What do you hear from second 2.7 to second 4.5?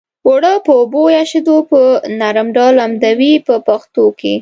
لمدوي په پښتو کې.